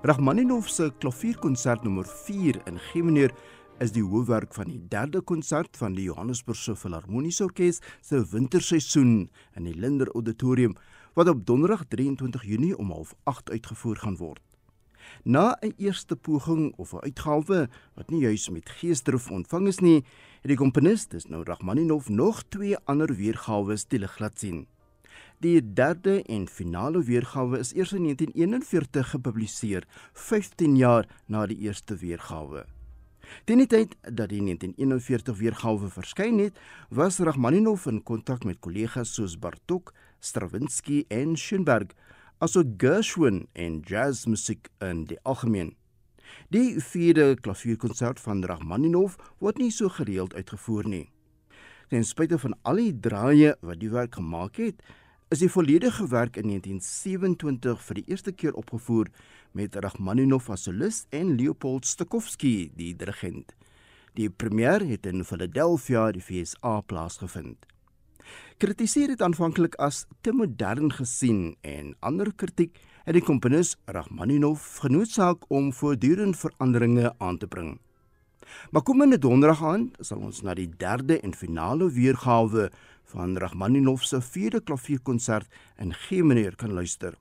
Rachmaninov 0.00 0.64
se 0.72 0.86
klavierkonsert 0.96 1.82
nommer 1.84 2.06
4 2.08 2.56
in 2.70 2.78
G 2.80 3.02
mineur 3.04 3.34
is 3.84 3.90
die 3.92 4.00
hoofwerk 4.00 4.54
van 4.56 4.70
die 4.70 4.78
derde 4.88 5.20
konsert 5.20 5.76
van 5.76 5.92
die 5.92 6.06
Johannesburgse 6.06 6.72
Filharmoniese 6.72 7.44
Orkees 7.44 7.82
se 8.00 8.22
winterseisoen 8.30 9.28
in 9.60 9.68
die 9.68 9.74
Linder 9.76 10.08
Auditorium 10.14 10.78
wat 11.20 11.28
op 11.28 11.44
Donderdag 11.44 11.84
23 11.92 12.48
Junie 12.48 12.72
om 12.78 12.94
08:30 12.96 13.52
uitgevoer 13.52 14.00
gaan 14.06 14.16
word. 14.16 14.40
Na 15.24 15.58
'n 15.60 15.74
eerste 15.76 16.16
poging 16.16 16.72
of 16.78 16.94
'n 16.94 17.04
uitgawe 17.04 17.68
wat 17.94 18.10
nie 18.10 18.24
juis 18.24 18.48
met 18.48 18.68
geesdrif 18.68 19.30
ontvang 19.30 19.66
is 19.66 19.80
nie, 19.80 20.04
het 20.40 20.48
die 20.48 20.56
komponis, 20.56 21.08
dis 21.08 21.28
nou 21.28 21.44
Rachmaninov, 21.44 22.08
nog 22.08 22.42
twee 22.48 22.76
ander 22.86 23.14
weergawe 23.14 23.76
die 23.88 23.98
lig 23.98 24.18
laat 24.18 24.38
sien. 24.38 24.66
Die 25.40 25.72
derde 25.72 26.18
en 26.28 26.42
finale 26.52 27.00
weergawe 27.08 27.62
is 27.62 27.70
eers 27.72 27.94
in 27.96 28.02
1941 28.04 29.06
gepubliseer, 29.14 29.86
15 30.12 30.74
jaar 30.76 31.06
na 31.32 31.46
die 31.48 31.56
eerste 31.64 31.96
weergawe. 31.96 32.66
Teen 33.48 33.62
die 33.62 33.68
tyd 33.72 33.94
dat 34.02 34.28
die 34.34 34.42
1941 34.44 35.38
weergawe 35.40 35.88
verskyn 35.94 36.42
het, 36.44 36.60
was 36.92 37.22
Rachmaninov 37.24 37.88
in 37.88 38.02
kontak 38.04 38.44
met 38.44 38.60
kollegas 38.60 39.14
soos 39.16 39.38
Bartok, 39.40 39.94
Stravinsky 40.20 41.06
en 41.08 41.32
Schoenberg, 41.40 41.96
asook 42.44 42.76
Gershwin 42.76 43.46
en 43.56 43.80
jazzmusiek 43.80 44.68
in 44.84 45.06
die 45.08 45.22
algemeen. 45.24 45.72
Die 46.52 46.76
vierde 46.84 47.32
klavierkonsert 47.40 48.20
van 48.20 48.44
Rachmaninov 48.44 49.16
word 49.40 49.56
nie 49.56 49.72
so 49.72 49.88
gereeld 49.88 50.36
uitgevoer 50.36 50.84
nie. 50.84 51.06
Ten 51.88 52.04
spyte 52.04 52.36
van 52.38 52.60
al 52.60 52.84
die 52.84 52.92
draaie 52.92 53.56
wat 53.64 53.80
die 53.80 53.88
werk 53.88 54.20
gemaak 54.20 54.60
het, 54.60 54.84
is 55.30 55.38
die 55.38 55.50
volledige 55.50 56.08
werk 56.10 56.34
in 56.40 56.48
1927 56.50 57.82
vir 57.86 57.98
die 58.00 58.02
eerste 58.10 58.32
keer 58.34 58.56
opgevoer 58.58 59.06
met 59.54 59.76
Rachmaninov 59.78 60.48
as 60.50 60.64
solis 60.66 61.04
en 61.14 61.36
Leopold 61.38 61.86
Stokowski 61.86 62.72
die 62.74 62.96
dirigent. 62.98 63.52
Die 64.18 64.26
premier 64.26 64.82
het 64.82 65.06
in 65.06 65.22
Philadelphia, 65.24 66.08
die 66.10 66.24
VSA 66.24 66.80
plaasgevind. 66.82 67.62
Kritiseer 68.58 69.14
dit 69.14 69.22
aanvanklik 69.22 69.78
as 69.78 70.02
te 70.26 70.34
modern 70.34 70.90
gesien 70.98 71.54
en 71.62 71.94
ander 72.02 72.32
kritiek 72.34 72.82
het 73.06 73.14
die 73.14 73.22
komponis 73.22 73.76
Rachmaninov 73.86 74.66
genoodsaak 74.82 75.46
om 75.46 75.70
voortdurend 75.70 76.42
veranderinge 76.42 77.14
aan 77.18 77.38
te 77.38 77.46
bring. 77.46 77.76
Maar 78.70 78.82
kom 78.82 79.02
in 79.02 79.12
'n 79.12 79.20
donderdag 79.20 79.62
aan, 79.64 79.90
sal 80.00 80.18
ons 80.18 80.42
na 80.42 80.54
die 80.54 80.70
derde 80.76 81.20
en 81.20 81.34
finale 81.34 81.90
weergawe 81.90 82.70
van 83.04 83.36
Rachmaninov 83.36 84.02
se 84.02 84.20
vierde 84.20 84.60
klavierkonsert 84.60 85.48
in 85.78 85.92
G 85.92 86.22
mineur 86.22 86.56
kan 86.56 86.72
luister. 86.72 87.14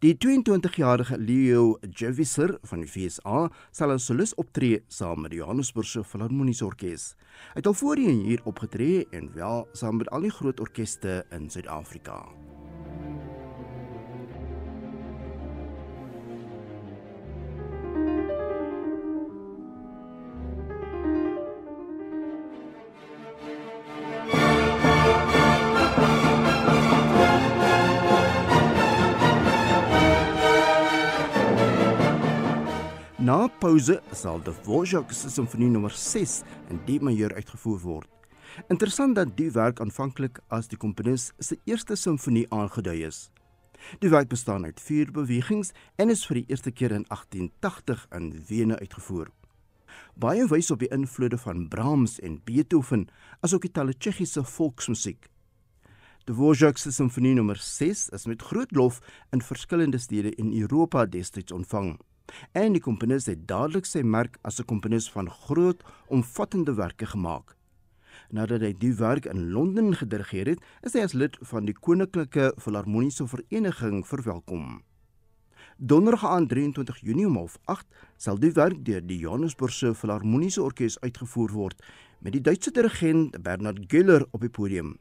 Die 0.00 0.14
22-jarige 0.16 1.18
Leo 1.18 1.76
Jeviser 1.92 2.54
van 2.62 2.80
die 2.80 2.88
FSA 2.88 3.50
sal 3.70 3.92
as 3.92 4.06
solis 4.08 4.32
optree 4.40 4.78
saam 4.88 5.20
met 5.20 5.34
die 5.34 5.42
Johannesburgse 5.42 6.00
Filharmoniese 6.08 6.64
Orkees. 6.64 7.10
Hy 7.52 7.60
het 7.60 7.68
al 7.68 7.76
voorheen 7.76 8.24
hier 8.24 8.40
opgetree 8.48 9.04
en 9.12 9.28
wel 9.36 9.66
saam 9.76 10.00
met 10.00 10.08
al 10.08 10.24
die 10.24 10.32
groot 10.32 10.60
orkeste 10.60 11.20
in 11.36 11.50
Suid-Afrika. 11.52 12.22
Pouse 33.60 33.98
sal 34.16 34.38
die 34.40 34.52
Dvorak 34.64 35.10
se 35.12 35.28
simfonie 35.28 35.68
nommer 35.68 35.92
6 35.92 36.38
in 36.72 36.78
D 36.86 36.94
majeur 37.04 37.34
uitgevoer 37.36 37.82
word. 37.84 38.08
Interessant 38.72 39.18
dat 39.18 39.34
die 39.36 39.50
werk 39.52 39.82
aanvanklik 39.84 40.40
as 40.48 40.70
die 40.72 40.78
komponis 40.80 41.26
se 41.44 41.58
eerste 41.68 41.98
simfonie 42.00 42.46
aangedui 42.56 43.02
is. 43.04 43.28
Die 44.00 44.08
werk 44.08 44.32
bestaan 44.32 44.64
uit 44.64 44.80
4 44.80 45.12
bewegings 45.12 45.74
en 46.00 46.08
is 46.08 46.24
vir 46.24 46.40
die 46.40 46.46
eerste 46.48 46.72
keer 46.72 46.96
in 46.96 47.04
1880 47.12 48.06
in 48.16 48.32
Wene 48.48 48.80
uitgevoer. 48.80 49.28
Baie 50.16 50.48
wys 50.48 50.72
op 50.72 50.80
die 50.80 50.92
invloede 50.96 51.36
van 51.44 51.68
Brahms 51.68 52.16
en 52.24 52.40
Beethoven, 52.44 53.10
asook 53.44 53.68
die 53.68 53.74
talle 53.76 53.92
Tsjechiese 53.92 54.44
volksmusiek. 54.56 55.28
Die 56.24 56.32
Dvorak 56.32 56.80
se 56.80 56.92
simfonie 56.96 57.36
nommer 57.36 57.60
6 57.60 58.08
is 58.16 58.24
met 58.30 58.40
groot 58.40 58.72
lof 58.72 59.02
in 59.36 59.44
verskillende 59.44 60.00
stede 60.00 60.32
in 60.40 60.54
Europa 60.56 61.04
destyds 61.04 61.52
ontvang 61.52 61.98
en 62.52 62.72
die 62.72 62.82
komponis 62.82 63.26
het 63.26 63.46
dadelik 63.48 63.86
sy 63.86 64.02
merk 64.02 64.38
as 64.42 64.60
'n 64.60 64.64
komponis 64.64 65.10
van 65.10 65.30
groot, 65.30 65.82
omvattende 66.08 66.74
werke 66.74 67.06
gemaak. 67.06 67.56
Nadat 68.30 68.60
hy 68.60 68.72
die 68.78 68.94
werk 68.94 69.26
in 69.26 69.50
Londen 69.50 69.94
gedirigeer 69.94 70.46
het, 70.46 70.60
is 70.82 70.92
hy 70.92 71.00
as 71.00 71.12
lid 71.12 71.36
van 71.40 71.64
die 71.64 71.74
Koninklike 71.74 72.52
Filharmoniese 72.58 73.26
Vereniging 73.26 74.06
verwelkom. 74.06 74.82
Donderdag 75.76 76.26
aan 76.26 76.46
23 76.46 76.98
Junie 77.00 77.26
om 77.26 77.36
08:30 77.36 77.86
sal 78.16 78.38
die 78.38 78.52
werk 78.52 78.84
deur 78.84 79.00
die 79.00 79.18
Johannesburgse 79.18 79.94
Filharmoniese 79.94 80.62
Orkees 80.62 81.00
uitgevoer 81.00 81.50
word 81.50 81.82
met 82.20 82.32
die 82.32 82.40
Duitse 82.40 82.70
dirigent 82.70 83.42
Bernhard 83.42 83.88
Güller 83.88 84.26
op 84.30 84.40
die 84.40 84.50
podium. 84.50 84.98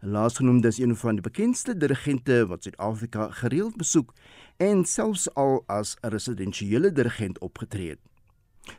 Laasgenoemde 0.00 0.68
is 0.68 0.78
een 0.78 0.96
van 0.96 1.14
die 1.14 1.22
bekendste 1.22 1.76
dirigente 1.76 2.46
wat 2.46 2.62
Suid-Afrika 2.62 3.30
gereeld 3.30 3.76
besoek 3.76 4.14
en 4.56 4.84
selfs 4.84 5.34
al 5.34 5.62
as 5.66 5.96
'n 6.00 6.08
residensiële 6.08 6.92
dirigent 6.92 7.38
opgetree 7.38 7.88
het. 7.88 8.00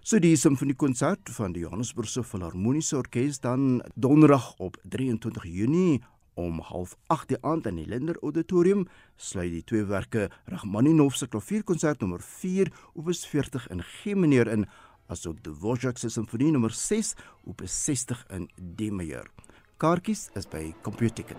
So 0.02 0.20
die 0.20 0.36
simfoniekonsert 0.36 1.30
van 1.36 1.52
die 1.52 1.62
Johannesburgse 1.62 2.24
Filharmoniese 2.24 2.98
Orkees 2.98 3.40
dan 3.40 3.84
donderdag 3.96 4.54
op 4.58 4.78
23 4.84 5.44
Junie 5.44 6.02
om 6.34 6.62
08:30 6.62 7.26
die 7.28 7.38
aand 7.42 7.66
in 7.66 7.76
die 7.76 7.88
Linder 7.88 8.18
Auditorium 8.22 8.88
sluit 9.16 9.52
die 9.52 9.64
tweewerke 9.64 10.30
Rachmaninov 10.46 11.16
se 11.16 11.28
klavierkonsert 11.28 12.00
nommer 12.00 12.22
4 12.22 12.72
opus 12.94 13.26
40 13.28 13.68
in 13.68 13.84
G 13.84 14.16
mineur 14.16 14.48
in 14.48 14.66
asook 15.08 15.44
Dvorak 15.44 15.98
se 15.98 16.10
simfonie 16.10 16.52
nommer 16.52 16.72
6 16.72 17.14
opus 17.44 17.84
60 17.86 18.26
in 18.30 18.50
D 18.58 18.90
majeur. 18.92 19.28
Kaartjies 19.84 20.30
is 20.34 20.46
by 20.46 20.74
CompuTicket. 20.82 21.36